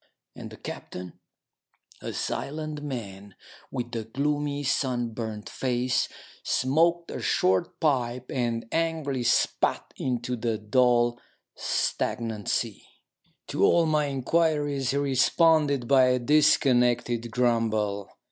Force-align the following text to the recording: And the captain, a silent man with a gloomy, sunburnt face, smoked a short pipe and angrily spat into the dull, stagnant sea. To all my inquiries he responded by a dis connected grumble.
And 0.35 0.49
the 0.49 0.57
captain, 0.57 1.19
a 2.01 2.11
silent 2.11 2.81
man 2.81 3.35
with 3.69 3.95
a 3.95 4.03
gloomy, 4.03 4.63
sunburnt 4.63 5.47
face, 5.47 6.09
smoked 6.43 7.11
a 7.11 7.21
short 7.21 7.79
pipe 7.79 8.31
and 8.31 8.65
angrily 8.71 9.21
spat 9.21 9.93
into 9.97 10.35
the 10.35 10.57
dull, 10.57 11.19
stagnant 11.53 12.49
sea. 12.49 12.83
To 13.49 13.63
all 13.63 13.85
my 13.85 14.05
inquiries 14.07 14.89
he 14.89 14.97
responded 14.97 15.87
by 15.87 16.05
a 16.05 16.17
dis 16.17 16.57
connected 16.57 17.29
grumble. 17.29 18.09